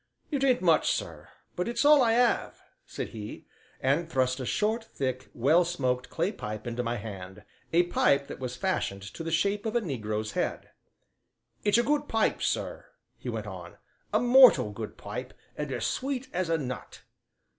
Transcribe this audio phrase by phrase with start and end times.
[0.31, 2.57] "It ain't much, sir, but it's all I 'ave,"
[2.87, 3.45] said he,
[3.79, 8.39] and thrust a short, thick, well smoked clay pipe into my hand a pipe that
[8.39, 10.71] was fashioned to the shape of a negro's head.
[11.63, 12.87] "It's a good pipe, sir,"
[13.19, 13.77] he went on,
[14.11, 17.03] "a mortal good pipe, and as sweet as a nut!"